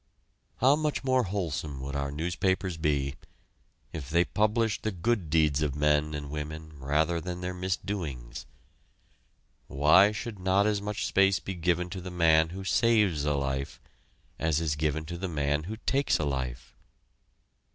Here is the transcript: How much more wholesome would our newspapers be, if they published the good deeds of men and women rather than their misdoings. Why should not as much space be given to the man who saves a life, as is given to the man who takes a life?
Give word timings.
How 0.57 0.75
much 0.75 1.03
more 1.03 1.25
wholesome 1.25 1.79
would 1.81 1.95
our 1.95 2.09
newspapers 2.09 2.75
be, 2.75 3.17
if 3.93 4.09
they 4.09 4.25
published 4.25 4.81
the 4.81 4.89
good 4.89 5.29
deeds 5.29 5.61
of 5.61 5.75
men 5.75 6.15
and 6.15 6.31
women 6.31 6.79
rather 6.79 7.21
than 7.21 7.41
their 7.41 7.53
misdoings. 7.53 8.47
Why 9.67 10.11
should 10.11 10.39
not 10.39 10.65
as 10.65 10.81
much 10.81 11.05
space 11.05 11.37
be 11.39 11.53
given 11.53 11.87
to 11.91 12.01
the 12.01 12.09
man 12.09 12.49
who 12.49 12.63
saves 12.63 13.25
a 13.25 13.35
life, 13.35 13.79
as 14.39 14.59
is 14.59 14.73
given 14.75 15.05
to 15.05 15.19
the 15.19 15.29
man 15.29 15.65
who 15.65 15.77
takes 15.77 16.17
a 16.17 16.25
life? 16.25 16.75